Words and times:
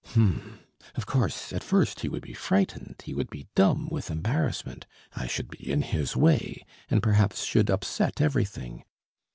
H'm!... 0.13 0.57
Of 0.95 1.05
course 1.05 1.53
at 1.53 1.63
first 1.63 1.99
he 1.99 2.09
would 2.09 2.23
be 2.23 2.33
frightened, 2.33 2.95
he 3.05 3.13
would 3.13 3.29
be 3.29 3.49
dumb 3.53 3.87
with 3.91 4.09
embarrassment.... 4.09 4.87
I 5.15 5.27
should 5.27 5.47
be 5.49 5.71
in 5.71 5.83
his 5.83 6.15
way, 6.15 6.65
and 6.89 7.03
perhaps 7.03 7.43
should 7.43 7.69
upset 7.69 8.19
everything. 8.19 8.83